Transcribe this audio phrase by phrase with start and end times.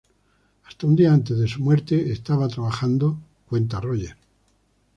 [0.63, 4.17] Hasta un día antes de su muerte estaba trabajando", cuenta Roger.